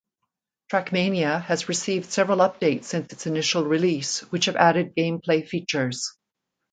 [0.71, 6.17] Trackmania has received several updates since its initial release which have added gameplay features.